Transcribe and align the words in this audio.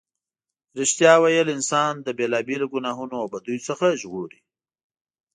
رښتیا 0.79 1.13
ویل 1.21 1.47
انسان 1.55 1.93
له 2.05 2.11
بېلا 2.17 2.39
بېلو 2.47 2.67
گناهونو 2.73 3.15
او 3.21 3.27
بدیو 3.33 3.63
څخه 3.69 3.85
ژغوري. 4.01 4.39